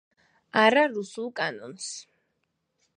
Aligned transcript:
არა 0.61 0.85
რუსულ 0.95 1.29
კანონს 1.41 1.93